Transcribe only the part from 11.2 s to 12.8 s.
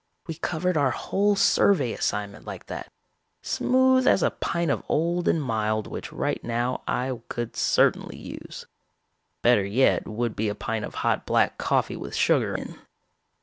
black coffee with sugar in.